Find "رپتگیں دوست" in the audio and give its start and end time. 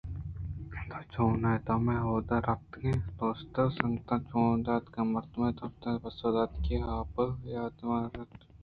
2.47-3.55